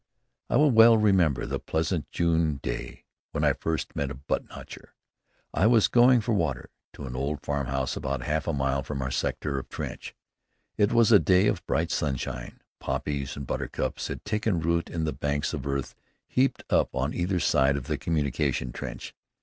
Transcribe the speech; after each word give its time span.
I 0.49 0.57
well 0.57 0.97
remember 0.97 1.45
the 1.45 1.59
pleasant 1.59 2.09
June 2.09 2.55
day 2.63 3.05
when 3.33 3.43
I 3.43 3.53
first 3.53 3.95
met 3.95 4.09
a 4.09 4.15
"butt 4.15 4.49
notcher." 4.49 4.95
I 5.53 5.67
was 5.67 5.87
going 5.87 6.21
for 6.21 6.33
water, 6.33 6.71
to 6.93 7.05
an 7.05 7.15
old 7.15 7.43
farmhouse 7.43 7.95
about 7.95 8.23
half 8.23 8.47
a 8.47 8.51
mile 8.51 8.81
from 8.81 9.03
our 9.03 9.11
sector 9.11 9.59
of 9.59 9.69
trench. 9.69 10.15
It 10.75 10.91
was 10.91 11.11
a 11.11 11.19
day 11.19 11.45
of 11.45 11.63
bright 11.67 11.91
sunshine. 11.91 12.61
Poppies 12.79 13.37
and 13.37 13.45
buttercups 13.45 14.07
had 14.07 14.25
taken 14.25 14.59
root 14.59 14.89
in 14.89 15.03
the 15.03 15.13
banks 15.13 15.53
of 15.53 15.67
earth 15.67 15.93
heaped 16.25 16.63
up 16.71 16.95
on 16.95 17.13
either 17.13 17.39
side 17.39 17.77
of 17.77 17.85
the 17.85 17.99
communication 17.99 18.71
trench. 18.71 19.13